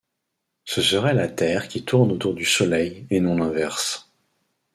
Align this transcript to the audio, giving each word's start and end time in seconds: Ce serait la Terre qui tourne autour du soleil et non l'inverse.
Ce 0.65 0.81
serait 0.81 1.13
la 1.13 1.27
Terre 1.27 1.67
qui 1.67 1.83
tourne 1.85 2.11
autour 2.11 2.33
du 2.33 2.43
soleil 2.43 3.05
et 3.11 3.19
non 3.19 3.35
l'inverse. 3.35 4.09